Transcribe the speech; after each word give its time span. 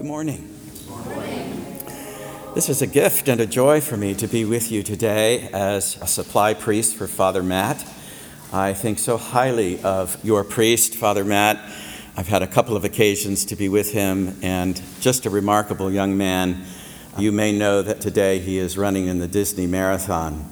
Good 0.00 0.06
morning. 0.06 0.48
This 2.54 2.70
is 2.70 2.80
a 2.80 2.86
gift 2.86 3.28
and 3.28 3.38
a 3.38 3.44
joy 3.44 3.82
for 3.82 3.98
me 3.98 4.14
to 4.14 4.26
be 4.26 4.46
with 4.46 4.72
you 4.72 4.82
today 4.82 5.50
as 5.52 5.98
a 6.00 6.06
supply 6.06 6.54
priest 6.54 6.96
for 6.96 7.06
Father 7.06 7.42
Matt. 7.42 7.84
I 8.50 8.72
think 8.72 8.98
so 8.98 9.18
highly 9.18 9.78
of 9.82 10.16
your 10.24 10.42
priest, 10.42 10.94
Father 10.94 11.22
Matt. 11.22 11.58
I've 12.16 12.28
had 12.28 12.40
a 12.40 12.46
couple 12.46 12.76
of 12.76 12.84
occasions 12.86 13.44
to 13.44 13.56
be 13.56 13.68
with 13.68 13.92
him, 13.92 14.38
and 14.40 14.80
just 15.00 15.26
a 15.26 15.30
remarkable 15.30 15.92
young 15.92 16.16
man. 16.16 16.64
You 17.18 17.30
may 17.30 17.52
know 17.52 17.82
that 17.82 18.00
today 18.00 18.38
he 18.38 18.56
is 18.56 18.78
running 18.78 19.06
in 19.06 19.18
the 19.18 19.28
Disney 19.28 19.66
Marathon, 19.66 20.48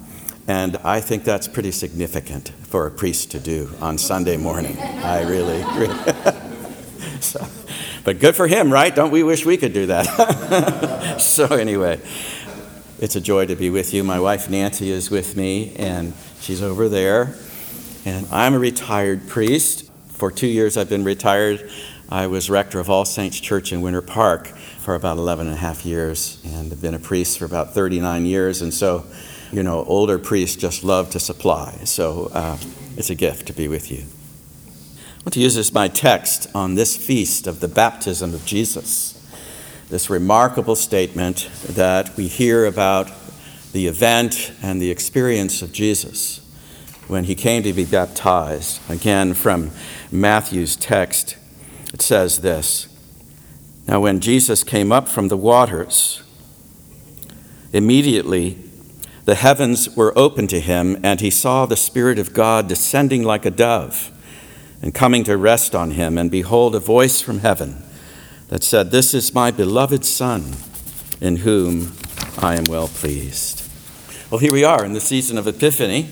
and 0.47 0.77
I 0.83 1.01
think 1.01 1.23
that's 1.23 1.47
pretty 1.47 1.71
significant 1.71 2.49
for 2.61 2.85
a 2.85 2.91
priest 2.91 3.31
to 3.31 3.39
do 3.39 3.71
on 3.81 3.97
Sunday 3.97 4.37
morning. 4.37 4.77
I 4.77 5.27
really, 5.27 5.63
really. 5.75 6.39
but 8.09 8.17
good 8.17 8.35
for 8.35 8.47
him, 8.47 8.73
right? 8.73 8.95
Don't 8.95 9.11
we 9.11 9.21
wish 9.21 9.45
we 9.45 9.55
could 9.55 9.71
do 9.71 9.85
that? 9.85 11.21
so, 11.21 11.45
anyway, 11.45 12.01
it's 12.97 13.15
a 13.15 13.21
joy 13.21 13.45
to 13.45 13.55
be 13.55 13.69
with 13.69 13.93
you. 13.93 14.03
My 14.03 14.19
wife 14.19 14.49
Nancy 14.49 14.89
is 14.89 15.11
with 15.11 15.37
me, 15.37 15.75
and 15.75 16.15
she's 16.39 16.63
over 16.63 16.89
there. 16.89 17.35
And 18.05 18.25
I'm 18.31 18.55
a 18.55 18.57
retired 18.57 19.27
priest. 19.27 19.91
For 20.07 20.31
two 20.31 20.47
years, 20.47 20.75
I've 20.75 20.89
been 20.89 21.03
retired. 21.03 21.69
I 22.09 22.25
was 22.25 22.49
rector 22.49 22.79
of 22.79 22.89
All 22.89 23.05
Saints 23.05 23.39
Church 23.39 23.71
in 23.71 23.81
Winter 23.81 24.01
Park 24.01 24.47
for 24.47 24.95
about 24.95 25.19
11 25.19 25.45
and 25.45 25.55
a 25.55 25.59
half 25.59 25.85
years, 25.85 26.41
and 26.43 26.73
I've 26.73 26.81
been 26.81 26.95
a 26.95 26.99
priest 26.99 27.37
for 27.37 27.45
about 27.45 27.75
39 27.75 28.25
years. 28.25 28.63
And 28.63 28.73
so, 28.73 29.05
you 29.51 29.61
know, 29.61 29.83
older 29.83 30.17
priests 30.17 30.55
just 30.55 30.83
love 30.83 31.11
to 31.11 31.19
supply. 31.19 31.73
So 31.83 32.31
uh, 32.33 32.57
it's 32.97 33.11
a 33.11 33.15
gift 33.15 33.45
to 33.45 33.53
be 33.53 33.67
with 33.67 33.91
you. 33.91 34.05
I 35.19 35.21
want 35.23 35.33
to 35.33 35.41
use 35.41 35.57
as 35.57 35.73
my 35.73 35.89
text 35.89 36.47
on 36.55 36.75
this 36.75 36.95
feast 36.95 37.45
of 37.45 37.59
the 37.59 37.67
baptism 37.67 38.33
of 38.33 38.45
Jesus. 38.45 39.21
This 39.89 40.09
remarkable 40.09 40.77
statement 40.77 41.49
that 41.67 42.15
we 42.15 42.29
hear 42.29 42.65
about 42.65 43.11
the 43.73 43.87
event 43.87 44.53
and 44.61 44.81
the 44.81 44.89
experience 44.89 45.61
of 45.61 45.73
Jesus 45.73 46.39
when 47.09 47.25
he 47.25 47.35
came 47.35 47.63
to 47.63 47.73
be 47.73 47.83
baptized. 47.83 48.79
Again, 48.89 49.33
from 49.33 49.71
Matthew's 50.09 50.77
text, 50.77 51.35
it 51.93 52.01
says 52.01 52.39
this 52.39 52.87
Now, 53.89 53.99
when 53.99 54.21
Jesus 54.21 54.63
came 54.63 54.93
up 54.93 55.09
from 55.09 55.27
the 55.27 55.37
waters, 55.37 56.23
immediately 57.73 58.57
the 59.25 59.35
heavens 59.35 59.97
were 59.97 60.17
opened 60.17 60.49
to 60.51 60.61
him, 60.61 60.97
and 61.03 61.19
he 61.19 61.29
saw 61.29 61.65
the 61.65 61.75
Spirit 61.75 62.19
of 62.19 62.33
God 62.33 62.69
descending 62.69 63.23
like 63.23 63.45
a 63.45 63.51
dove 63.51 64.11
and 64.81 64.93
coming 64.93 65.23
to 65.25 65.37
rest 65.37 65.75
on 65.75 65.91
him. 65.91 66.17
And 66.17 66.31
behold, 66.31 66.75
a 66.75 66.79
voice 66.79 67.21
from 67.21 67.39
heaven 67.39 67.83
that 68.47 68.63
said, 68.63 68.91
This 68.91 69.13
is 69.13 69.33
my 69.33 69.51
beloved 69.51 70.05
Son, 70.05 70.55
in 71.21 71.37
whom 71.37 71.93
I 72.37 72.55
am 72.55 72.65
well 72.65 72.87
pleased. 72.87 73.67
Well, 74.31 74.39
here 74.39 74.53
we 74.53 74.63
are 74.63 74.85
in 74.85 74.93
the 74.93 74.99
season 74.99 75.37
of 75.37 75.47
Epiphany. 75.47 76.09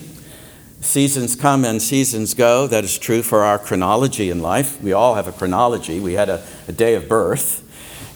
Seasons 0.81 1.35
come 1.35 1.65
and 1.65 1.81
seasons 1.81 2.33
go. 2.33 2.67
That 2.67 2.83
is 2.83 2.97
true 2.97 3.23
for 3.23 3.43
our 3.43 3.57
chronology 3.57 4.29
in 4.29 4.41
life. 4.41 4.81
We 4.81 4.93
all 4.93 5.15
have 5.15 5.27
a 5.27 5.31
chronology. 5.31 5.99
We 5.99 6.13
had 6.13 6.29
a, 6.29 6.45
a 6.67 6.71
day 6.71 6.95
of 6.95 7.07
birth, 7.07 7.63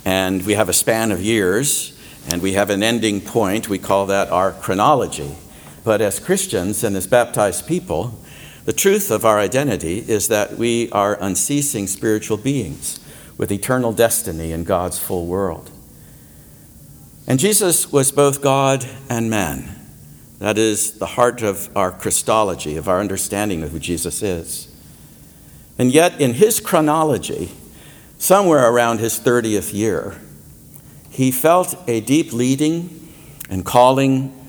and 0.06 0.46
we 0.46 0.54
have 0.54 0.70
a 0.70 0.74
span 0.74 1.12
of 1.12 1.22
years, 1.22 1.98
and 2.32 2.42
we 2.42 2.54
have 2.54 2.70
an 2.70 2.84
ending 2.84 3.22
point. 3.22 3.68
We 3.68 3.80
call 3.80 4.06
that 4.08 4.30
our 4.30 4.52
chronology. 4.52 5.36
But 5.84 6.02
as 6.02 6.20
Christians 6.20 6.84
and 6.84 6.96
as 6.96 7.08
baptized 7.08 7.68
people, 7.68 8.20
the 8.66 8.74
truth 8.74 9.10
of 9.10 9.26
our 9.26 9.40
identity 9.40 10.00
is 10.00 10.28
that 10.28 10.58
we 10.58 10.90
are 10.92 11.18
unceasing 11.20 11.88
spiritual 11.88 12.38
beings 12.38 13.00
with 13.38 13.52
eternal 13.52 13.92
destiny 13.92 14.52
in 14.52 14.64
God's 14.64 15.00
full 15.00 15.26
world. 15.26 15.72
And 17.28 17.40
Jesus 17.40 17.92
was 17.92 18.12
both 18.12 18.42
God 18.42 18.86
and 19.10 19.30
man. 19.30 19.76
That 20.40 20.58
is 20.58 21.00
the 21.00 21.06
heart 21.06 21.42
of 21.42 21.76
our 21.76 21.92
Christology, 21.92 22.76
of 22.78 22.88
our 22.88 23.00
understanding 23.00 23.64
of 23.64 23.72
who 23.72 23.80
Jesus 23.80 24.22
is. 24.22 24.68
And 25.78 25.92
yet, 25.92 26.20
in 26.20 26.34
his 26.34 26.60
chronology, 26.60 27.52
somewhere 28.18 28.70
around 28.70 29.00
his 29.00 29.20
30th 29.20 29.74
year, 29.74 30.20
he 31.10 31.32
felt 31.32 31.76
a 31.88 32.02
deep 32.02 32.34
leading 32.34 33.12
and 33.50 33.66
calling 33.66 34.41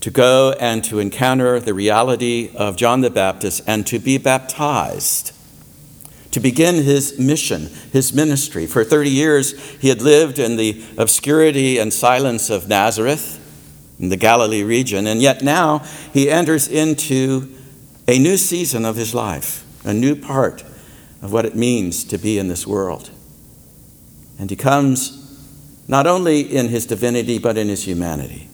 to 0.00 0.10
go 0.10 0.54
and 0.60 0.84
to 0.84 0.98
encounter 0.98 1.58
the 1.58 1.74
reality 1.74 2.50
of 2.54 2.76
John 2.76 3.00
the 3.00 3.10
Baptist 3.10 3.62
and 3.66 3.86
to 3.86 3.98
be 3.98 4.18
baptized, 4.18 5.32
to 6.30 6.40
begin 6.40 6.84
his 6.84 7.18
mission, 7.18 7.66
his 7.92 8.12
ministry. 8.12 8.66
For 8.66 8.84
30 8.84 9.10
years, 9.10 9.58
he 9.76 9.88
had 9.88 10.02
lived 10.02 10.38
in 10.38 10.56
the 10.56 10.84
obscurity 10.96 11.78
and 11.78 11.92
silence 11.92 12.48
of 12.50 12.68
Nazareth 12.68 13.44
in 13.98 14.08
the 14.08 14.16
Galilee 14.16 14.62
region, 14.62 15.06
and 15.06 15.20
yet 15.20 15.42
now 15.42 15.78
he 16.12 16.30
enters 16.30 16.68
into 16.68 17.52
a 18.06 18.18
new 18.18 18.36
season 18.36 18.84
of 18.84 18.96
his 18.96 19.14
life, 19.14 19.64
a 19.84 19.92
new 19.92 20.14
part 20.14 20.62
of 21.20 21.32
what 21.32 21.44
it 21.44 21.56
means 21.56 22.04
to 22.04 22.18
be 22.18 22.38
in 22.38 22.48
this 22.48 22.66
world. 22.66 23.10
And 24.38 24.48
he 24.48 24.56
comes 24.56 25.14
not 25.88 26.06
only 26.06 26.40
in 26.40 26.68
his 26.68 26.86
divinity, 26.86 27.38
but 27.38 27.58
in 27.58 27.68
his 27.68 27.84
humanity. 27.84 28.47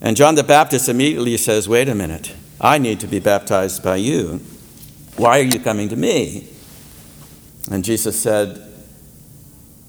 And 0.00 0.16
John 0.16 0.34
the 0.34 0.44
Baptist 0.44 0.88
immediately 0.88 1.36
says, 1.36 1.68
Wait 1.68 1.88
a 1.88 1.94
minute, 1.94 2.34
I 2.60 2.78
need 2.78 3.00
to 3.00 3.06
be 3.06 3.18
baptized 3.18 3.82
by 3.82 3.96
you. 3.96 4.40
Why 5.16 5.40
are 5.40 5.44
you 5.44 5.60
coming 5.60 5.88
to 5.90 5.96
me? 5.96 6.48
And 7.70 7.84
Jesus 7.84 8.18
said, 8.18 8.62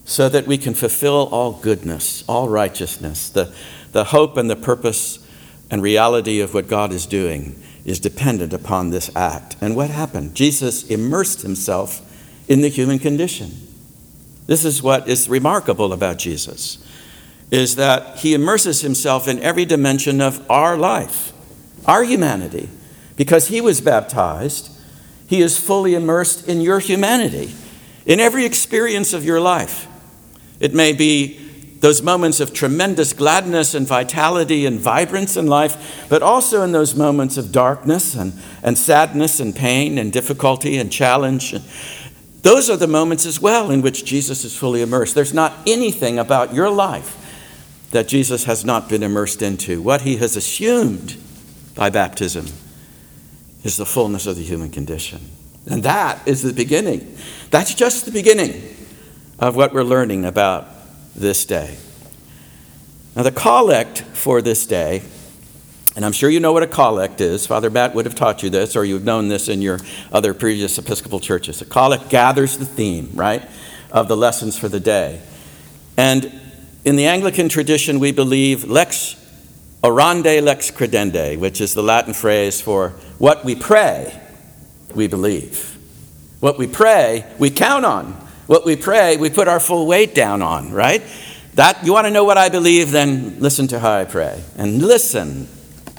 So 0.04 0.28
that 0.28 0.48
we 0.48 0.58
can 0.58 0.74
fulfill 0.74 1.30
all 1.32 1.54
goodness, 1.54 2.24
all 2.28 2.50
righteousness. 2.50 3.30
The, 3.30 3.54
the 3.94 4.06
hope 4.06 4.36
and 4.36 4.50
the 4.50 4.56
purpose 4.56 5.26
and 5.70 5.82
reality 5.82 6.42
of 6.42 6.54
what 6.54 6.68
God 6.68 6.92
is 6.92 7.06
doing 7.06 7.62
is 7.86 8.00
dependent 8.00 8.52
upon 8.54 8.90
this 8.90 9.16
act. 9.16 9.56
And 9.62 9.76
what 9.76 9.90
happened? 9.90 10.36
Jesus 10.36 10.88
immersed 10.88 11.42
himself 11.42 12.02
in 12.50 12.62
the 12.62 12.68
human 12.68 13.00
condition. 13.00 13.52
This 14.46 14.66
is 14.66 14.84
what 14.84 15.08
is 15.08 15.30
remarkable 15.30 15.94
about 15.94 16.18
Jesus 16.18 16.86
is 17.52 17.76
that 17.76 18.20
he 18.20 18.34
immerses 18.34 18.82
himself 18.82 19.28
in 19.28 19.38
every 19.40 19.66
dimension 19.66 20.22
of 20.22 20.50
our 20.50 20.78
life, 20.78 21.34
our 21.86 22.04
humanity. 22.04 22.70
Because 23.18 23.50
he 23.50 23.60
was 23.60 23.82
baptized, 23.82 24.72
he 25.28 25.42
is 25.42 25.60
fully 25.60 25.94
immersed 25.94 26.48
in 26.48 26.62
your 26.62 26.80
humanity, 26.80 27.54
in 28.06 28.20
every 28.20 28.46
experience 28.46 29.14
of 29.14 29.26
your 29.26 29.42
life. 29.42 29.88
It 30.62 30.74
may 30.74 30.94
be 30.94 31.38
those 31.82 32.02
moments 32.02 32.40
of 32.40 32.54
tremendous 32.54 33.12
gladness 33.12 33.74
and 33.74 33.86
vitality 33.86 34.66
and 34.66 34.80
vibrance 34.80 35.36
in 35.36 35.48
life, 35.48 36.06
but 36.10 36.22
also 36.22 36.62
in 36.62 36.72
those 36.72 36.96
moments 36.96 37.38
of 37.38 37.52
darkness 37.52 38.16
and, 38.16 38.34
and 38.64 38.78
sadness 38.78 39.40
and 39.40 39.56
pain 39.56 39.98
and 39.98 40.14
difficulty 40.14 40.78
and 40.78 40.92
challenge. 40.92 41.56
Those 42.44 42.70
are 42.70 42.78
the 42.78 42.88
moments 42.88 43.26
as 43.26 43.42
well 43.42 43.72
in 43.72 43.82
which 43.82 44.06
Jesus 44.06 44.46
is 44.46 44.56
fully 44.56 44.82
immersed. 44.82 45.16
There's 45.16 45.34
not 45.34 45.54
anything 45.68 46.18
about 46.18 46.54
your 46.54 46.70
life 46.70 47.18
that 47.92 48.08
Jesus 48.08 48.46
has 48.46 48.66
not 48.66 48.90
been 48.90 49.04
immersed 49.04 49.42
into. 49.42 49.82
What 49.82 50.02
he 50.02 50.18
has 50.18 50.36
assumed 50.36 51.18
by 51.76 51.90
baptism 51.90 52.48
is 53.64 53.78
the 53.78 53.86
fullness 53.86 54.26
of 54.26 54.36
the 54.36 54.44
human 54.44 54.70
condition. 54.70 55.22
And 55.68 55.84
that 55.84 56.28
is 56.28 56.42
the 56.42 56.54
beginning. 56.54 57.16
That's 57.52 57.76
just 57.76 58.06
the 58.06 58.12
beginning 58.12 58.76
of 59.38 59.56
what 59.56 59.74
we're 59.74 59.84
learning 59.84 60.26
about 60.26 60.68
this 61.16 61.46
day. 61.46 61.78
Now, 63.16 63.24
the 63.24 63.32
collect 63.32 64.02
for 64.02 64.42
this 64.42 64.66
day, 64.66 65.04
and 65.96 66.06
I'm 66.06 66.14
sure 66.14 66.30
you 66.30 66.40
know 66.40 66.54
what 66.54 66.64
a 66.64 66.68
collect 66.68 67.20
is. 67.20 67.46
Father 67.46 67.70
Matt 67.70 67.94
would 67.94 68.06
have 68.06 68.16
taught 68.16 68.42
you 68.42 68.50
this, 68.50 68.76
or 68.78 68.86
you've 68.86 69.04
known 69.04 69.28
this 69.28 69.50
in 69.50 69.62
your 69.62 69.80
other 70.14 70.34
previous 70.34 70.78
Episcopal 70.78 71.20
churches. 71.20 71.62
A 71.62 71.66
collect 71.66 72.10
gathers 72.10 72.58
the 72.58 72.66
theme, 72.66 73.12
right, 73.14 73.44
of 73.92 74.08
the 74.08 74.16
lessons 74.16 74.58
for 74.58 74.70
the 74.70 74.80
day. 74.80 75.22
And 75.98 76.41
in 76.84 76.96
the 76.96 77.06
Anglican 77.06 77.50
tradition, 77.50 78.00
we 78.00 78.12
believe 78.12 78.64
lex 78.64 79.16
orandi 79.84 80.42
lex 80.42 80.72
credendi, 80.72 81.38
which 81.38 81.62
is 81.62 81.74
the 81.74 81.84
Latin 81.84 82.14
phrase 82.14 82.62
for 82.62 82.90
what 83.18 83.44
we 83.46 83.56
pray, 83.56 84.20
we 84.94 85.08
believe. 85.08 85.78
What 86.40 86.58
we 86.58 86.68
pray, 86.68 87.26
we 87.38 87.50
count 87.52 87.86
on. 87.86 88.14
What 88.48 88.66
we 88.66 88.76
pray, 88.76 89.18
we 89.18 89.30
put 89.30 89.48
our 89.48 89.60
full 89.60 89.86
weight 89.86 90.16
down 90.16 90.42
on, 90.42 90.72
right? 90.72 91.04
That 91.54 91.86
you 91.86 91.94
want 91.94 92.06
to 92.08 92.12
know 92.12 92.24
what 92.24 92.38
I 92.38 92.50
believe, 92.50 92.92
then 92.92 93.40
listen 93.40 93.68
to 93.68 93.80
how 93.80 93.94
I 93.94 94.06
pray. 94.06 94.44
And 94.58 94.82
listen 94.82 95.48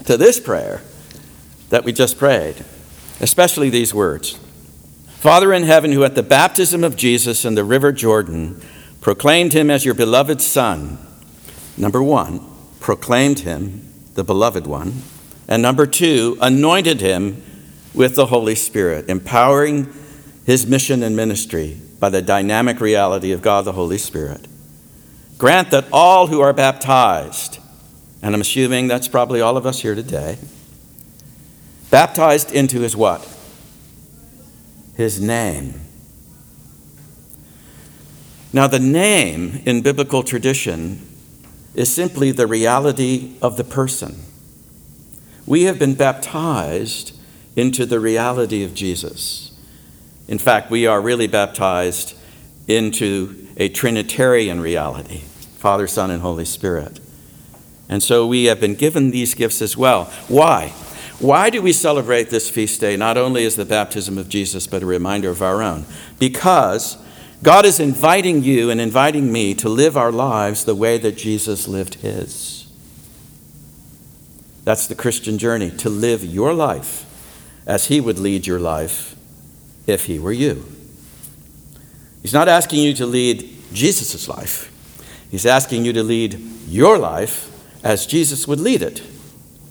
to 0.05 0.17
this 0.17 0.41
prayer 0.41 0.83
that 1.71 1.85
we 1.85 1.93
just 1.93 2.19
prayed, 2.19 2.65
especially 3.21 3.71
these 3.71 3.95
words. 3.95 4.39
Father 5.19 5.53
in 5.53 5.63
heaven, 5.63 5.93
who 5.93 6.03
at 6.03 6.17
the 6.17 6.23
baptism 6.23 6.83
of 6.83 6.97
Jesus 6.97 7.45
in 7.45 7.55
the 7.55 7.65
river 7.65 7.93
Jordan 7.93 8.61
proclaimed 9.03 9.53
him 9.53 9.69
as 9.69 9.85
your 9.85 9.95
beloved 9.95 10.41
Son, 10.41 10.97
number 11.77 12.03
one, 12.03 12.41
proclaimed 12.81 13.41
him, 13.41 13.93
the 14.15 14.25
beloved 14.25 14.67
one, 14.67 15.03
and 15.49 15.61
number 15.61 15.87
two, 15.87 16.39
anointed 16.41 17.01
him 17.01 17.43
with 17.93 18.15
the 18.15 18.27
Holy 18.27 18.55
Spirit, 18.55 19.11
empowering 19.11 19.93
his 20.47 20.67
mission 20.67 21.03
and 21.03 21.17
ministry 21.17 21.79
by 21.99 22.09
the 22.09 22.23
dynamic 22.23 22.81
reality 22.81 23.33
of 23.33 23.43
God 23.43 23.65
the 23.65 23.73
Holy 23.73 23.99
Spirit. 23.99 24.47
Grant 25.37 25.73
that 25.73 25.87
all 25.93 26.29
who 26.29 26.41
are 26.41 26.53
baptized, 26.53 27.59
and 28.23 28.35
I'm 28.35 28.41
assuming 28.41 28.87
that's 28.87 29.09
probably 29.09 29.41
all 29.41 29.57
of 29.57 29.67
us 29.67 29.81
here 29.81 29.97
today, 29.97 30.39
baptized 31.91 32.53
into 32.53 32.81
his 32.81 32.97
what? 32.97 33.29
His 34.97 35.21
name. 35.21 35.82
Now, 38.53 38.67
the 38.67 38.79
name 38.79 39.63
in 39.65 39.81
biblical 39.81 40.23
tradition 40.23 41.01
is 41.75 41.93
simply 41.93 42.33
the 42.33 42.47
reality 42.47 43.37
of 43.41 43.57
the 43.57 43.65
person. 43.65 44.21
We 45.47 45.63
have 45.63 45.79
been 45.79 45.95
baptized 45.95 47.17
into 47.57 47.87
the 47.87 47.99
reality 47.99 48.63
of 48.63 48.75
Jesus. 48.75 49.59
In 50.29 50.39
fact, 50.39 50.71
we 50.71 50.87
are 50.87 51.01
really 51.01 51.27
baptized 51.27 52.15
into 52.69 53.49
a 53.57 53.69
Trinitarian 53.69 54.61
reality 54.61 55.23
Father, 55.57 55.87
Son, 55.87 56.11
and 56.11 56.23
Holy 56.23 56.45
Spirit. 56.45 56.99
And 57.89 58.03
so 58.03 58.27
we 58.27 58.45
have 58.47 58.61
been 58.61 58.75
given 58.75 59.13
these 59.13 59.35
gifts 59.35 59.63
as 59.63 59.77
well. 59.77 60.07
Why? 60.27 60.71
Why 61.21 61.51
do 61.51 61.63
we 61.63 61.73
celebrate 61.73 62.31
this 62.31 62.51
feast 62.51 62.81
day 62.81 62.97
not 62.97 63.17
only 63.17 63.45
as 63.45 63.55
the 63.55 63.65
baptism 63.65 64.19
of 64.19 64.29
Jesus, 64.29 64.67
but 64.67 64.83
a 64.83 64.87
reminder 64.87 65.31
of 65.31 65.41
our 65.41 65.63
own? 65.63 65.87
Because 66.19 66.97
God 67.43 67.65
is 67.65 67.81
inviting 67.81 68.45
you 68.45 68.71
and 68.71 68.81
inviting 68.81 69.33
me 69.33 69.55
to 69.55 69.69
live 69.69 69.97
our 69.97 70.13
lives 70.13 70.65
the 70.65 70.77
way 70.77 70.97
that 70.99 71.17
Jesus 71.17 71.67
lived 71.67 71.95
his. 71.95 72.67
That's 74.65 74.87
the 74.87 74.95
Christian 74.95 75.39
journey, 75.39 75.71
to 75.79 75.89
live 75.89 76.25
your 76.25 76.55
life 76.55 77.05
as 77.67 77.87
he 77.87 78.01
would 78.01 78.19
lead 78.19 78.47
your 78.47 78.61
life 78.61 79.17
if 79.89 80.07
he 80.07 80.21
were 80.21 80.33
you. 80.33 80.65
He's 82.23 82.33
not 82.33 82.47
asking 82.47 82.79
you 82.79 82.95
to 82.95 83.07
lead 83.07 83.51
Jesus' 83.73 84.29
life, 84.29 84.71
he's 85.31 85.47
asking 85.47 85.85
you 85.85 85.93
to 85.95 86.03
lead 86.03 86.35
your 86.69 86.97
life 86.97 87.49
as 87.83 88.07
Jesus 88.07 88.47
would 88.47 88.61
lead 88.61 88.83
it 88.83 89.03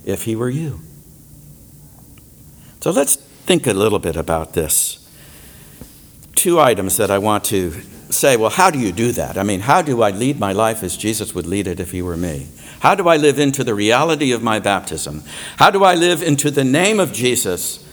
if 0.03 0.24
he 0.24 0.35
were 0.35 0.50
you. 0.50 0.81
So 2.81 2.91
let's 2.91 3.15
think 3.15 3.65
a 3.67 3.74
little 3.74 4.00
bit 4.00 4.17
about 4.17 4.53
this. 4.53 5.00
Two 6.35 6.59
items 6.59 6.97
that 6.97 7.11
I 7.11 7.17
want 7.17 7.43
to 7.45 7.71
say 8.09 8.37
well, 8.37 8.49
how 8.49 8.69
do 8.69 8.79
you 8.79 8.91
do 8.91 9.11
that? 9.13 9.37
I 9.37 9.43
mean, 9.43 9.61
how 9.61 9.81
do 9.81 10.01
I 10.01 10.11
lead 10.11 10.39
my 10.39 10.53
life 10.53 10.83
as 10.83 10.97
Jesus 10.97 11.33
would 11.33 11.47
lead 11.47 11.67
it 11.67 11.79
if 11.79 11.91
he 11.91 12.01
were 12.01 12.17
me? 12.17 12.47
How 12.81 12.95
do 12.95 13.07
I 13.07 13.17
live 13.17 13.39
into 13.39 13.63
the 13.63 13.75
reality 13.75 14.31
of 14.31 14.41
my 14.41 14.59
baptism? 14.59 15.23
How 15.57 15.69
do 15.69 15.83
I 15.83 15.95
live 15.95 16.23
into 16.23 16.49
the 16.49 16.63
name 16.63 16.99
of 16.99 17.13
Jesus? 17.13 17.87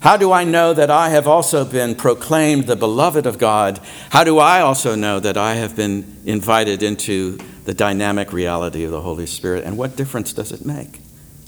How 0.00 0.16
do 0.16 0.32
I 0.32 0.44
know 0.44 0.72
that 0.72 0.90
I 0.90 1.10
have 1.10 1.28
also 1.28 1.62
been 1.64 1.94
proclaimed 1.94 2.66
the 2.66 2.74
beloved 2.74 3.26
of 3.26 3.38
God? 3.38 3.80
How 4.08 4.24
do 4.24 4.38
I 4.38 4.60
also 4.62 4.94
know 4.94 5.20
that 5.20 5.36
I 5.36 5.56
have 5.56 5.76
been 5.76 6.22
invited 6.24 6.82
into 6.82 7.38
the 7.64 7.74
dynamic 7.74 8.32
reality 8.32 8.84
of 8.84 8.92
the 8.92 9.02
Holy 9.02 9.26
Spirit? 9.26 9.64
And 9.64 9.76
what 9.76 9.96
difference 9.96 10.32
does 10.32 10.52
it 10.52 10.64
make, 10.64 11.00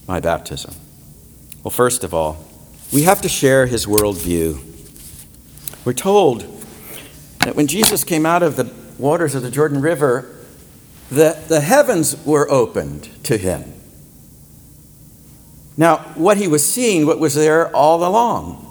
my 0.07 0.21
baptism? 0.21 0.75
Well, 1.65 1.71
first 1.71 2.05
of 2.05 2.13
all, 2.13 2.45
we 2.93 3.05
have 3.05 3.23
to 3.23 3.29
share 3.29 3.65
his 3.65 3.87
worldview. 3.87 4.61
We're 5.85 5.93
told 5.93 6.43
that 7.41 7.57
when 7.57 7.67
Jesus 7.67 8.05
came 8.05 8.25
out 8.25 8.43
of 8.43 8.57
the 8.57 8.73
waters 8.99 9.35
of 9.35 9.43
the 9.43 9.51
Jordan 9.51 9.81
River, 9.81 10.29
that 11.11 11.49
the 11.49 11.61
heavens 11.61 12.17
were 12.25 12.49
opened 12.51 13.09
to 13.25 13.37
him. 13.37 13.73
Now, 15.77 15.99
what 16.15 16.37
he 16.37 16.47
was 16.47 16.65
seeing, 16.65 17.07
what 17.07 17.19
was 17.19 17.35
there 17.35 17.75
all 17.75 18.05
along. 18.05 18.69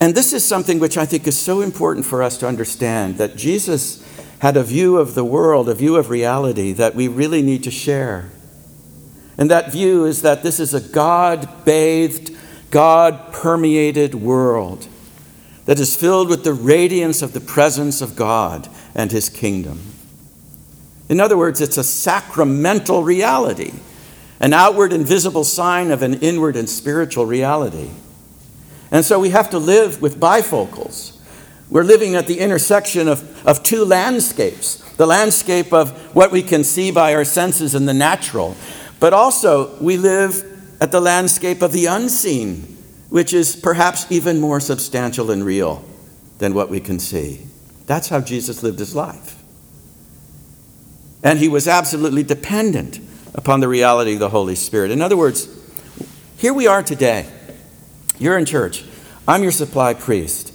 And 0.00 0.14
this 0.14 0.32
is 0.32 0.44
something 0.44 0.78
which 0.78 0.96
I 0.96 1.04
think 1.04 1.26
is 1.26 1.38
so 1.38 1.60
important 1.60 2.06
for 2.06 2.22
us 2.22 2.38
to 2.38 2.48
understand 2.48 3.18
that 3.18 3.36
Jesus 3.36 4.02
had 4.38 4.56
a 4.56 4.62
view 4.62 4.96
of 4.96 5.14
the 5.14 5.24
world, 5.24 5.68
a 5.68 5.74
view 5.74 5.96
of 5.96 6.10
reality 6.10 6.72
that 6.72 6.94
we 6.94 7.08
really 7.08 7.42
need 7.42 7.62
to 7.64 7.70
share. 7.70 8.30
And 9.36 9.50
that 9.50 9.72
view 9.72 10.04
is 10.04 10.22
that 10.22 10.42
this 10.42 10.60
is 10.60 10.74
a 10.74 10.80
God 10.80 11.64
bathed, 11.64 12.36
God 12.70 13.32
permeated 13.32 14.14
world 14.14 14.88
that 15.66 15.80
is 15.80 15.96
filled 15.96 16.28
with 16.28 16.44
the 16.44 16.52
radiance 16.52 17.22
of 17.22 17.32
the 17.32 17.40
presence 17.40 18.00
of 18.00 18.16
God 18.16 18.68
and 18.94 19.10
His 19.10 19.28
kingdom. 19.28 19.80
In 21.08 21.20
other 21.20 21.36
words, 21.36 21.60
it's 21.60 21.76
a 21.76 21.84
sacramental 21.84 23.02
reality, 23.02 23.72
an 24.40 24.52
outward 24.52 24.92
and 24.92 25.06
visible 25.06 25.44
sign 25.44 25.90
of 25.90 26.02
an 26.02 26.14
inward 26.14 26.56
and 26.56 26.68
spiritual 26.68 27.26
reality. 27.26 27.90
And 28.90 29.04
so 29.04 29.18
we 29.18 29.30
have 29.30 29.50
to 29.50 29.58
live 29.58 30.00
with 30.00 30.20
bifocals. 30.20 31.18
We're 31.70 31.82
living 31.82 32.14
at 32.14 32.26
the 32.26 32.40
intersection 32.40 33.08
of, 33.08 33.46
of 33.46 33.62
two 33.62 33.84
landscapes 33.84 34.82
the 34.96 35.06
landscape 35.06 35.72
of 35.72 36.14
what 36.14 36.30
we 36.30 36.40
can 36.40 36.62
see 36.62 36.92
by 36.92 37.14
our 37.14 37.24
senses 37.24 37.74
and 37.74 37.88
the 37.88 37.94
natural, 37.94 38.56
but 39.00 39.12
also 39.12 39.76
we 39.80 39.96
live 39.96 40.44
at 40.80 40.92
the 40.92 41.00
landscape 41.00 41.62
of 41.62 41.72
the 41.72 41.86
unseen 41.86 42.73
which 43.14 43.32
is 43.32 43.54
perhaps 43.54 44.10
even 44.10 44.40
more 44.40 44.58
substantial 44.58 45.30
and 45.30 45.44
real 45.44 45.84
than 46.38 46.52
what 46.52 46.68
we 46.68 46.80
can 46.80 46.98
see. 46.98 47.46
That's 47.86 48.08
how 48.08 48.20
Jesus 48.20 48.64
lived 48.64 48.80
his 48.80 48.92
life. 48.92 49.40
And 51.22 51.38
he 51.38 51.46
was 51.46 51.68
absolutely 51.68 52.24
dependent 52.24 52.98
upon 53.32 53.60
the 53.60 53.68
reality 53.68 54.14
of 54.14 54.18
the 54.18 54.30
Holy 54.30 54.56
Spirit. 54.56 54.90
In 54.90 55.00
other 55.00 55.16
words, 55.16 55.48
here 56.38 56.52
we 56.52 56.66
are 56.66 56.82
today. 56.82 57.30
You're 58.18 58.36
in 58.36 58.46
church. 58.46 58.84
I'm 59.28 59.44
your 59.44 59.52
supply 59.52 59.94
priest. 59.94 60.52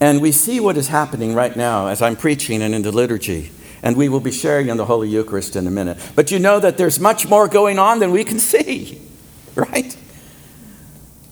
And 0.00 0.22
we 0.22 0.32
see 0.32 0.60
what 0.60 0.78
is 0.78 0.88
happening 0.88 1.34
right 1.34 1.54
now 1.54 1.88
as 1.88 2.00
I'm 2.00 2.16
preaching 2.16 2.62
and 2.62 2.74
in 2.74 2.80
the 2.80 2.90
liturgy. 2.90 3.50
And 3.82 3.98
we 3.98 4.08
will 4.08 4.20
be 4.20 4.32
sharing 4.32 4.70
in 4.70 4.78
the 4.78 4.86
Holy 4.86 5.10
Eucharist 5.10 5.56
in 5.56 5.66
a 5.66 5.70
minute. 5.70 5.98
But 6.14 6.30
you 6.30 6.38
know 6.38 6.58
that 6.58 6.78
there's 6.78 6.98
much 6.98 7.28
more 7.28 7.48
going 7.48 7.78
on 7.78 7.98
than 7.98 8.12
we 8.12 8.24
can 8.24 8.38
see, 8.38 8.98
right? 9.54 9.94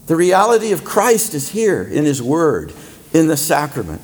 The 0.07 0.17
reality 0.17 0.73
of 0.73 0.85
Christ 0.85 1.35
is 1.35 1.49
here 1.51 1.83
in 1.83 2.05
His 2.05 2.23
Word, 2.23 2.73
in 3.13 3.27
the 3.27 3.37
sacrament. 3.37 4.01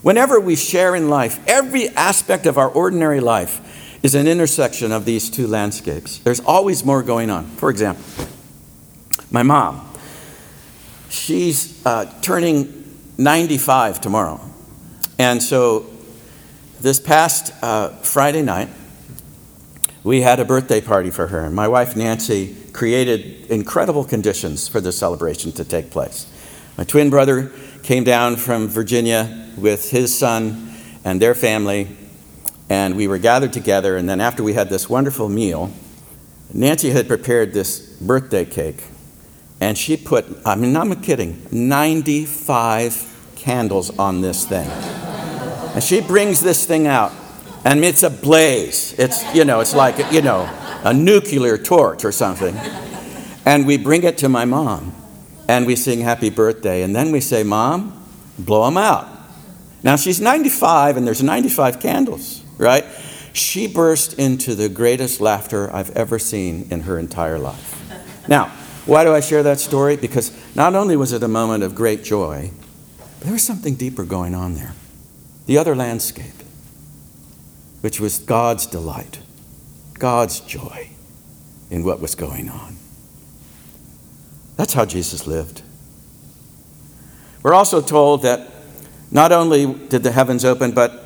Whenever 0.00 0.40
we 0.40 0.56
share 0.56 0.94
in 0.94 1.10
life, 1.10 1.40
every 1.46 1.88
aspect 1.90 2.46
of 2.46 2.56
our 2.56 2.68
ordinary 2.68 3.20
life 3.20 3.60
is 4.02 4.14
an 4.14 4.26
intersection 4.26 4.92
of 4.92 5.04
these 5.04 5.28
two 5.28 5.46
landscapes. 5.46 6.18
There's 6.18 6.40
always 6.40 6.84
more 6.84 7.02
going 7.02 7.30
on. 7.30 7.46
For 7.46 7.68
example, 7.68 8.04
my 9.30 9.42
mom, 9.42 9.92
she's 11.10 11.84
uh, 11.84 12.10
turning 12.22 12.96
95 13.18 14.00
tomorrow. 14.00 14.40
And 15.18 15.42
so 15.42 15.90
this 16.80 17.00
past 17.00 17.52
uh, 17.62 17.88
Friday 17.98 18.42
night, 18.42 18.68
we 20.04 20.22
had 20.22 20.38
a 20.40 20.44
birthday 20.44 20.80
party 20.80 21.10
for 21.10 21.26
her. 21.26 21.44
And 21.44 21.54
my 21.54 21.66
wife, 21.66 21.96
Nancy, 21.96 22.56
created 22.78 23.50
incredible 23.50 24.04
conditions 24.04 24.68
for 24.68 24.80
this 24.80 24.96
celebration 24.96 25.50
to 25.50 25.64
take 25.64 25.90
place. 25.90 26.30
My 26.78 26.84
twin 26.84 27.10
brother 27.10 27.50
came 27.82 28.04
down 28.04 28.36
from 28.36 28.68
Virginia 28.68 29.50
with 29.56 29.90
his 29.90 30.16
son 30.16 30.72
and 31.04 31.20
their 31.20 31.34
family, 31.34 31.88
and 32.70 32.94
we 32.94 33.08
were 33.08 33.18
gathered 33.18 33.52
together. 33.52 33.96
And 33.96 34.08
then, 34.08 34.20
after 34.20 34.44
we 34.44 34.52
had 34.52 34.68
this 34.68 34.88
wonderful 34.88 35.28
meal, 35.28 35.72
Nancy 36.54 36.90
had 36.90 37.08
prepared 37.08 37.52
this 37.52 37.80
birthday 38.00 38.44
cake, 38.44 38.84
and 39.60 39.76
she 39.76 39.96
put, 39.96 40.24
I 40.46 40.54
mean, 40.54 40.76
I'm 40.76 40.94
kidding, 41.00 41.48
95 41.50 43.32
candles 43.34 43.90
on 43.98 44.20
this 44.20 44.46
thing. 44.46 44.68
And 45.74 45.82
she 45.82 46.00
brings 46.00 46.42
this 46.42 46.64
thing 46.64 46.86
out, 46.86 47.10
and 47.64 47.84
it's 47.84 48.04
a 48.04 48.10
blaze. 48.10 48.94
It's, 49.00 49.34
you 49.34 49.44
know, 49.44 49.58
it's 49.58 49.74
like, 49.74 50.12
you 50.12 50.22
know, 50.22 50.48
a 50.84 50.92
nuclear 50.94 51.58
torch 51.58 52.04
or 52.04 52.12
something. 52.12 52.56
And 53.44 53.66
we 53.66 53.76
bring 53.78 54.02
it 54.04 54.18
to 54.18 54.28
my 54.28 54.44
mom 54.44 54.94
and 55.48 55.66
we 55.66 55.74
sing 55.76 56.00
happy 56.00 56.30
birthday. 56.30 56.82
And 56.82 56.94
then 56.94 57.10
we 57.10 57.20
say, 57.20 57.42
Mom, 57.42 58.04
blow 58.38 58.64
them 58.66 58.76
out. 58.76 59.08
Now 59.82 59.96
she's 59.96 60.20
95 60.20 60.96
and 60.96 61.06
there's 61.06 61.22
95 61.22 61.80
candles, 61.80 62.42
right? 62.58 62.84
She 63.32 63.66
burst 63.66 64.18
into 64.18 64.54
the 64.54 64.68
greatest 64.68 65.20
laughter 65.20 65.72
I've 65.72 65.96
ever 65.96 66.18
seen 66.18 66.68
in 66.70 66.82
her 66.82 66.98
entire 66.98 67.38
life. 67.38 67.74
Now, 68.28 68.46
why 68.84 69.04
do 69.04 69.14
I 69.14 69.20
share 69.20 69.42
that 69.42 69.60
story? 69.60 69.96
Because 69.96 70.32
not 70.54 70.74
only 70.74 70.96
was 70.96 71.12
it 71.12 71.22
a 71.22 71.28
moment 71.28 71.62
of 71.62 71.74
great 71.74 72.02
joy, 72.02 72.50
but 72.98 73.20
there 73.20 73.32
was 73.32 73.42
something 73.42 73.74
deeper 73.74 74.04
going 74.04 74.34
on 74.34 74.54
there. 74.54 74.74
The 75.46 75.58
other 75.58 75.76
landscape, 75.76 76.42
which 77.80 78.00
was 78.00 78.18
God's 78.18 78.66
delight. 78.66 79.20
God's 79.98 80.40
joy 80.40 80.90
in 81.70 81.84
what 81.84 82.00
was 82.00 82.14
going 82.14 82.48
on. 82.48 82.76
That's 84.56 84.72
how 84.72 84.84
Jesus 84.84 85.26
lived. 85.26 85.62
We're 87.42 87.54
also 87.54 87.80
told 87.80 88.22
that 88.22 88.50
not 89.10 89.32
only 89.32 89.72
did 89.72 90.02
the 90.02 90.12
heavens 90.12 90.44
open, 90.44 90.72
but 90.72 91.04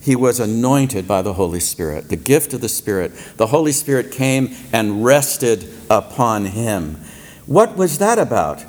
he 0.00 0.14
was 0.14 0.40
anointed 0.40 1.08
by 1.08 1.22
the 1.22 1.34
Holy 1.34 1.60
Spirit, 1.60 2.08
the 2.08 2.16
gift 2.16 2.54
of 2.54 2.60
the 2.60 2.68
Spirit. 2.68 3.12
The 3.36 3.48
Holy 3.48 3.72
Spirit 3.72 4.12
came 4.12 4.54
and 4.72 5.04
rested 5.04 5.68
upon 5.90 6.46
him. 6.46 6.96
What 7.46 7.76
was 7.76 7.98
that 7.98 8.18
about? 8.18 8.64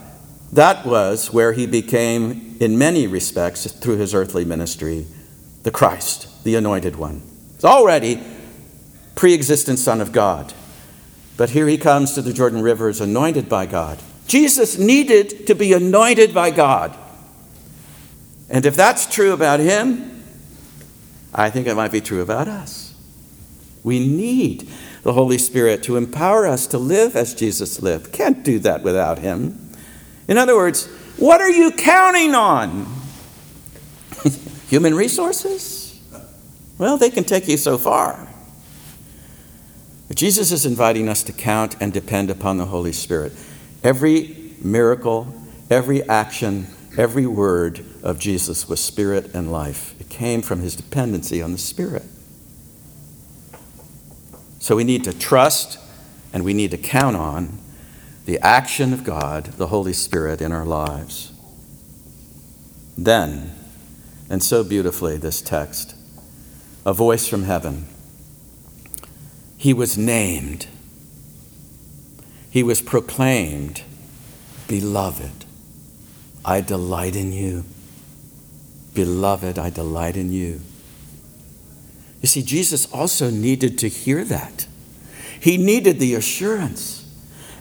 that 0.53 0.85
was 0.85 1.31
where 1.31 1.53
he 1.53 1.67
became, 1.67 2.57
in 2.59 2.77
many 2.77 3.07
respects, 3.07 3.71
through 3.71 3.97
his 3.97 4.13
earthly 4.13 4.45
ministry, 4.45 5.05
the 5.63 5.71
Christ, 5.71 6.43
the 6.43 6.55
anointed 6.55 6.95
one. 6.95 7.21
He's 7.55 7.65
already 7.65 8.21
pre 9.19 9.33
existent 9.33 9.77
Son 9.77 9.99
of 9.99 10.13
God. 10.13 10.53
But 11.35 11.49
here 11.49 11.67
he 11.67 11.77
comes 11.77 12.13
to 12.13 12.21
the 12.21 12.31
Jordan 12.31 12.61
River 12.61 12.87
as 12.87 13.01
anointed 13.01 13.49
by 13.49 13.65
God. 13.65 13.99
Jesus 14.27 14.77
needed 14.77 15.45
to 15.47 15.55
be 15.55 15.73
anointed 15.73 16.33
by 16.33 16.51
God. 16.51 16.97
And 18.49 18.65
if 18.65 18.77
that's 18.77 19.13
true 19.13 19.33
about 19.33 19.59
him, 19.59 20.23
I 21.33 21.49
think 21.49 21.67
it 21.67 21.75
might 21.75 21.91
be 21.91 21.99
true 21.99 22.21
about 22.21 22.47
us. 22.47 22.95
We 23.83 23.99
need 23.99 24.69
the 25.03 25.11
Holy 25.11 25.37
Spirit 25.37 25.83
to 25.83 25.97
empower 25.97 26.47
us 26.47 26.65
to 26.67 26.77
live 26.77 27.17
as 27.17 27.35
Jesus 27.35 27.81
lived. 27.81 28.13
Can't 28.13 28.41
do 28.41 28.57
that 28.59 28.83
without 28.83 29.19
him. 29.19 29.69
In 30.29 30.37
other 30.37 30.55
words, 30.55 30.85
what 31.17 31.41
are 31.41 31.51
you 31.51 31.71
counting 31.71 32.35
on? 32.35 32.87
Human 34.69 34.95
resources? 34.95 35.99
Well, 36.77 36.95
they 36.95 37.09
can 37.09 37.25
take 37.25 37.49
you 37.49 37.57
so 37.57 37.77
far. 37.77 38.28
But 40.09 40.17
Jesus 40.17 40.51
is 40.51 40.65
inviting 40.65 41.07
us 41.07 41.23
to 41.23 41.31
count 41.31 41.77
and 41.79 41.93
depend 41.93 42.29
upon 42.29 42.57
the 42.57 42.65
Holy 42.65 42.91
Spirit. 42.91 43.31
Every 43.83 44.53
miracle, 44.61 45.33
every 45.69 46.03
action, 46.09 46.67
every 46.97 47.27
word 47.27 47.85
of 48.03 48.19
Jesus 48.19 48.67
was 48.67 48.81
spirit 48.81 49.33
and 49.33 49.51
life. 49.51 49.95
It 50.01 50.09
came 50.09 50.41
from 50.41 50.59
his 50.59 50.75
dependency 50.75 51.41
on 51.41 51.51
the 51.51 51.57
Spirit. 51.59 52.03
So 54.59 54.75
we 54.75 54.83
need 54.83 55.03
to 55.05 55.17
trust 55.17 55.79
and 56.33 56.43
we 56.43 56.53
need 56.53 56.71
to 56.71 56.77
count 56.77 57.15
on 57.15 57.59
the 58.25 58.39
action 58.39 58.93
of 58.93 59.03
God, 59.03 59.45
the 59.45 59.67
Holy 59.67 59.93
Spirit, 59.93 60.41
in 60.41 60.51
our 60.51 60.65
lives. 60.65 61.31
Then, 62.97 63.51
and 64.29 64.43
so 64.43 64.63
beautifully, 64.63 65.17
this 65.17 65.41
text, 65.41 65.95
a 66.85 66.93
voice 66.93 67.27
from 67.27 67.43
heaven. 67.43 67.87
He 69.59 69.73
was 69.73 69.95
named, 69.95 70.65
he 72.49 72.63
was 72.63 72.81
proclaimed, 72.81 73.83
Beloved, 74.67 75.45
I 76.43 76.61
delight 76.61 77.15
in 77.15 77.31
you. 77.31 77.65
Beloved, 78.95 79.59
I 79.59 79.69
delight 79.69 80.17
in 80.17 80.31
you. 80.31 80.61
You 82.21 82.27
see, 82.27 82.41
Jesus 82.41 82.91
also 82.91 83.29
needed 83.29 83.77
to 83.79 83.87
hear 83.87 84.23
that. 84.25 84.65
He 85.39 85.57
needed 85.57 85.99
the 85.99 86.15
assurance 86.15 86.99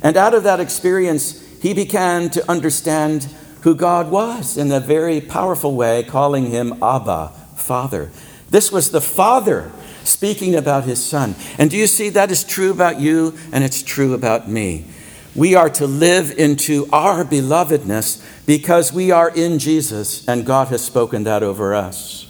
and 0.03 0.17
out 0.17 0.35
of 0.35 0.45
that 0.45 0.61
experience, 0.61 1.43
he 1.61 1.75
began 1.75 2.31
to 2.31 2.51
understand 2.51 3.25
who 3.63 3.75
God 3.75 4.11
was 4.11 4.57
in 4.57 4.71
a 4.71 4.81
very 4.81 5.21
powerful 5.21 5.75
way, 5.75 6.05
calling 6.05 6.47
him 6.47 6.83
Abba, 6.83 7.33
Father. 7.57 8.11
This 8.51 8.71
was 8.71 8.91
the 8.91 9.01
Father 9.01 9.73
speaking 10.09 10.55
about 10.55 10.85
his 10.85 11.05
Son. 11.05 11.35
And 11.59 11.71
do 11.71 11.77
you 11.77 11.87
see 11.87 12.09
that 12.11 12.31
is 12.31 12.45
true 12.45 12.71
about 12.71 13.01
you 13.01 13.37
and 13.53 13.65
it's 13.65 13.83
true 13.83 14.15
about 14.15 14.49
me? 14.49 14.87
We 15.35 15.55
are 15.55 15.71
to 15.71 15.87
live 15.87 16.37
into 16.37 16.89
our 16.93 17.25
belovedness 17.25 18.25
because 18.47 18.93
we 18.93 19.11
are 19.11 19.31
in 19.31 19.59
Jesus 19.59 20.27
and 20.27 20.45
God 20.45 20.69
has 20.69 20.85
spoken 20.85 21.25
that 21.25 21.43
over 21.43 21.75
us. 21.75 22.27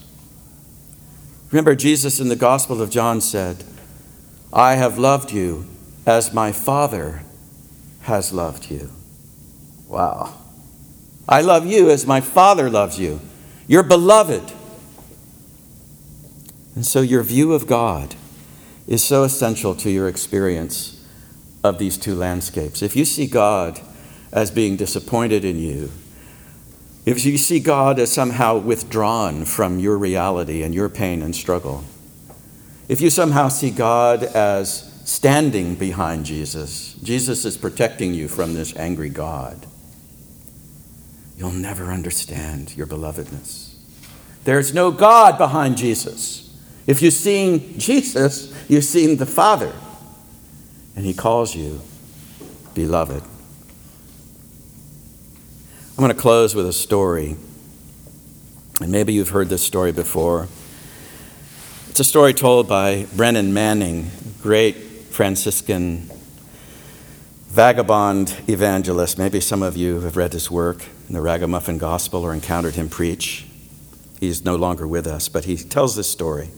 Remember, 1.51 1.75
Jesus 1.75 2.21
in 2.21 2.29
the 2.29 2.37
Gospel 2.37 2.83
of 2.83 2.91
John 2.91 3.21
said, 3.21 3.65
I 4.53 4.75
have 4.75 4.99
loved 4.99 5.33
you 5.33 5.67
as 6.07 6.35
my 6.35 6.53
Father 6.53 7.23
has 8.03 8.33
loved 8.33 8.71
you. 8.71 8.91
Wow. 9.87 10.35
I 11.29 11.41
love 11.41 11.67
you 11.67 11.91
as 11.91 12.07
my 12.07 12.21
Father 12.21 12.69
loves 12.69 12.99
you. 12.99 13.21
You're 13.67 13.83
beloved. 13.83 14.53
And 16.79 16.87
so 16.87 17.01
your 17.01 17.25
view 17.25 17.55
of 17.55 17.67
God 17.67 18.15
is 18.87 19.03
so 19.03 19.25
essential 19.25 19.75
to 19.75 19.91
your 19.91 20.07
experience 20.07 21.05
of 21.65 21.81
these 21.81 21.99
two 21.99 22.15
landscapes. 22.15 22.83
If 22.83 22.95
you 22.95 23.05
see 23.05 23.27
God 23.27 23.81
as 24.31 24.53
being 24.53 24.77
disappointed 24.77 25.45
in 25.45 25.59
you, 25.59 25.91
if 27.05 27.27
you 27.27 27.37
see 27.37 27.59
God 27.59 27.99
as 27.99 28.13
somehow 28.13 28.59
withdrawn 28.59 29.45
from 29.45 29.81
your 29.81 29.99
reality 29.99 30.63
and 30.63 30.73
your 30.73 30.89
pain 30.89 31.21
and 31.21 31.35
struggle, 31.35 31.83
if 32.89 33.01
you 33.01 33.11
somehow 33.11 33.49
see 33.49 33.73
God 33.73 34.23
as 34.23 35.03
standing 35.05 35.75
behind 35.75 36.27
Jesus. 36.27 36.95
Jesus 37.03 37.45
is 37.45 37.57
protecting 37.57 38.15
you 38.15 38.29
from 38.29 38.55
this 38.55 38.77
angry 38.77 39.09
God. 39.09 39.67
You'll 41.37 41.51
never 41.51 41.87
understand 41.87 42.77
your 42.77 42.87
belovedness. 42.87 43.75
There's 44.45 44.73
no 44.73 44.93
God 44.93 45.39
behind 45.39 45.77
Jesus. 45.77 46.48
If 46.89 47.03
you've 47.03 47.13
seen 47.13 47.79
Jesus, 47.79 48.51
you've 48.67 48.83
seen 48.83 49.19
the 49.19 49.27
Father. 49.27 49.71
And 50.97 51.05
He 51.05 51.13
calls 51.13 51.55
you 51.55 51.83
beloved. 52.73 53.23
I'm 55.91 55.97
going 55.99 56.11
to 56.11 56.19
close 56.19 56.55
with 56.55 56.67
a 56.67 56.73
story. 56.73 57.37
And 58.81 58.91
maybe 58.91 59.13
you've 59.13 59.29
heard 59.29 59.51
this 59.51 59.63
story 59.63 59.93
before. 59.93 60.49
It's 61.91 62.01
a 62.01 62.05
story 62.05 62.33
told 62.33 62.67
by 62.69 63.07
Brennan 63.15 63.53
Manning, 63.53 64.11
great 64.41 64.77
Franciscan 64.77 66.11
vagabond 67.49 68.35
evangelist. 68.49 69.19
Maybe 69.19 69.41
some 69.41 69.63
of 69.63 69.77
you 69.77 70.01
have 70.01 70.17
read 70.17 70.33
his 70.33 70.51
work 70.51 70.87
in 71.07 71.15
the 71.15 71.21
Ragamuffin 71.21 71.77
Gospel 71.77 72.25
or 72.25 72.33
encountered 72.33 72.77
him 72.77 72.89
preach. 72.89 73.45
He's 74.21 74.43
no 74.43 74.57
longer 74.57 74.89
with 74.89 75.07
us, 75.07 75.29
but 75.29 75.45
he 75.45 75.59
tells 75.59 75.95
this 75.95 76.09
story. 76.09 76.49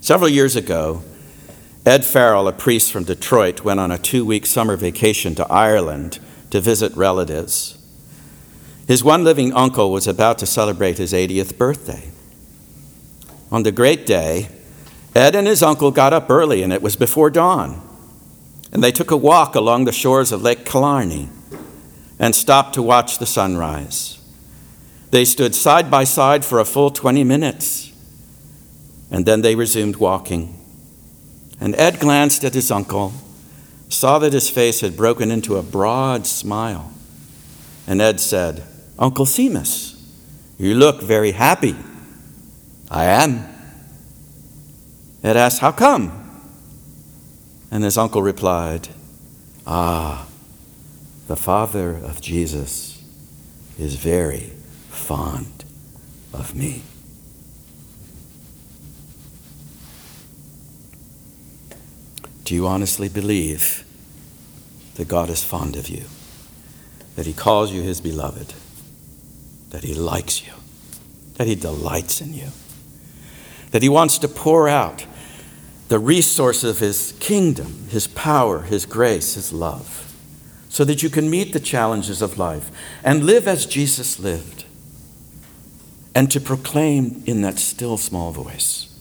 Several 0.00 0.30
years 0.30 0.56
ago, 0.56 1.02
Ed 1.84 2.06
Farrell, 2.06 2.48
a 2.48 2.52
priest 2.52 2.90
from 2.90 3.04
Detroit, 3.04 3.64
went 3.64 3.80
on 3.80 3.90
a 3.90 3.98
two 3.98 4.24
week 4.24 4.46
summer 4.46 4.76
vacation 4.76 5.34
to 5.34 5.46
Ireland 5.52 6.18
to 6.50 6.60
visit 6.60 6.96
relatives. 6.96 7.76
His 8.88 9.04
one 9.04 9.24
living 9.24 9.52
uncle 9.52 9.92
was 9.92 10.06
about 10.06 10.38
to 10.38 10.46
celebrate 10.46 10.98
his 10.98 11.12
80th 11.12 11.56
birthday. 11.58 12.10
On 13.52 13.62
the 13.62 13.72
great 13.72 14.06
day, 14.06 14.48
Ed 15.14 15.34
and 15.34 15.46
his 15.46 15.62
uncle 15.62 15.90
got 15.90 16.12
up 16.12 16.30
early, 16.30 16.62
and 16.62 16.72
it 16.72 16.82
was 16.82 16.96
before 16.96 17.30
dawn. 17.30 17.86
And 18.72 18.82
they 18.82 18.92
took 18.92 19.10
a 19.10 19.16
walk 19.16 19.54
along 19.54 19.84
the 19.84 19.92
shores 19.92 20.32
of 20.32 20.42
Lake 20.42 20.64
Killarney 20.64 21.28
and 22.18 22.34
stopped 22.34 22.74
to 22.74 22.82
watch 22.82 23.18
the 23.18 23.26
sunrise. 23.26 24.18
They 25.10 25.24
stood 25.24 25.54
side 25.54 25.90
by 25.90 26.04
side 26.04 26.44
for 26.44 26.58
a 26.58 26.64
full 26.64 26.90
20 26.90 27.22
minutes, 27.24 27.89
and 29.10 29.26
then 29.26 29.42
they 29.42 29.54
resumed 29.54 29.96
walking. 29.96 30.56
And 31.60 31.74
Ed 31.76 31.98
glanced 32.00 32.44
at 32.44 32.54
his 32.54 32.70
uncle, 32.70 33.12
saw 33.88 34.18
that 34.20 34.32
his 34.32 34.48
face 34.48 34.80
had 34.80 34.96
broken 34.96 35.30
into 35.30 35.56
a 35.56 35.62
broad 35.62 36.26
smile. 36.26 36.92
And 37.86 38.00
Ed 38.00 38.20
said, 38.20 38.62
Uncle 38.98 39.26
Seamus, 39.26 40.00
you 40.58 40.74
look 40.74 41.02
very 41.02 41.32
happy. 41.32 41.76
I 42.90 43.04
am. 43.04 43.46
Ed 45.22 45.36
asked, 45.36 45.60
How 45.60 45.72
come? 45.72 46.16
And 47.70 47.84
his 47.84 47.98
uncle 47.98 48.22
replied, 48.22 48.88
Ah, 49.66 50.26
the 51.28 51.36
father 51.36 51.90
of 51.90 52.20
Jesus 52.20 53.02
is 53.78 53.94
very 53.94 54.52
fond 54.88 55.64
of 56.32 56.54
me. 56.54 56.82
Do 62.50 62.56
you 62.56 62.66
honestly 62.66 63.08
believe 63.08 63.84
that 64.96 65.06
God 65.06 65.30
is 65.30 65.44
fond 65.44 65.76
of 65.76 65.88
you? 65.88 66.02
That 67.14 67.24
He 67.24 67.32
calls 67.32 67.70
you 67.70 67.80
His 67.80 68.00
beloved? 68.00 68.54
That 69.70 69.84
He 69.84 69.94
likes 69.94 70.44
you? 70.44 70.54
That 71.34 71.46
He 71.46 71.54
delights 71.54 72.20
in 72.20 72.34
you? 72.34 72.48
That 73.70 73.84
He 73.84 73.88
wants 73.88 74.18
to 74.18 74.26
pour 74.26 74.68
out 74.68 75.06
the 75.86 76.00
resource 76.00 76.64
of 76.64 76.80
His 76.80 77.14
kingdom, 77.20 77.86
His 77.88 78.08
power, 78.08 78.62
His 78.62 78.84
grace, 78.84 79.34
His 79.34 79.52
love, 79.52 80.12
so 80.68 80.84
that 80.86 81.04
you 81.04 81.08
can 81.08 81.30
meet 81.30 81.52
the 81.52 81.60
challenges 81.60 82.20
of 82.20 82.36
life 82.36 82.68
and 83.04 83.26
live 83.26 83.46
as 83.46 83.64
Jesus 83.64 84.18
lived, 84.18 84.64
and 86.16 86.28
to 86.32 86.40
proclaim 86.40 87.22
in 87.26 87.42
that 87.42 87.60
still 87.60 87.96
small 87.96 88.32
voice, 88.32 88.92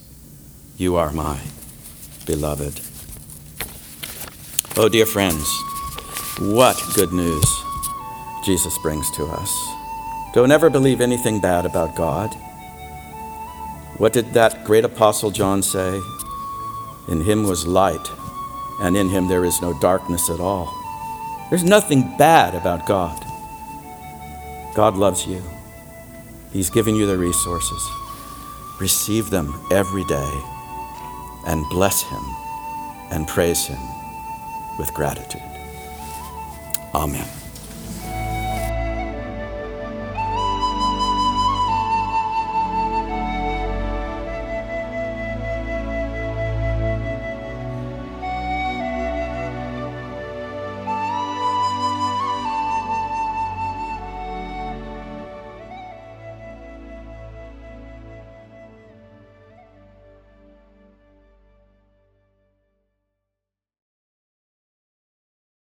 You 0.77 0.97
are 0.97 1.11
my 1.11 1.39
beloved. 2.27 2.81
Oh, 4.81 4.87
dear 4.87 5.05
friends, 5.05 5.61
what 6.39 6.81
good 6.95 7.11
news 7.11 7.43
Jesus 8.45 8.77
brings 8.77 9.11
to 9.11 9.25
us. 9.25 9.53
Don't 10.33 10.53
ever 10.53 10.69
believe 10.69 11.01
anything 11.01 11.41
bad 11.41 11.65
about 11.65 11.97
God. 11.97 12.33
What 13.97 14.13
did 14.13 14.31
that 14.35 14.63
great 14.63 14.85
apostle 14.85 15.31
John 15.31 15.63
say? 15.63 15.99
In 17.09 17.19
him 17.19 17.43
was 17.43 17.67
light, 17.67 18.09
and 18.79 18.95
in 18.95 19.09
him 19.09 19.27
there 19.27 19.43
is 19.43 19.61
no 19.61 19.77
darkness 19.81 20.29
at 20.29 20.39
all. 20.39 20.73
There's 21.49 21.65
nothing 21.65 22.15
bad 22.17 22.55
about 22.55 22.87
God. 22.87 23.21
God 24.75 24.95
loves 24.95 25.27
you. 25.27 25.43
He's 26.53 26.69
given 26.69 26.95
you 26.95 27.05
the 27.05 27.17
resources. 27.17 27.85
Receive 28.79 29.29
them 29.29 29.53
every 29.71 30.05
day 30.05 30.41
and 31.47 31.67
bless 31.69 32.01
Him 32.03 32.23
and 33.11 33.27
praise 33.27 33.65
Him 33.65 33.98
with 34.79 34.93
gratitude. 34.93 35.43
Amen. 36.95 37.48